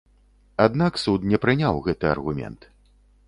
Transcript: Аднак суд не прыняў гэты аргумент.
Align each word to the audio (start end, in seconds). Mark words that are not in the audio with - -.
Аднак 0.65 0.97
суд 1.03 1.27
не 1.33 1.37
прыняў 1.45 1.75
гэты 1.91 2.05
аргумент. 2.15 2.61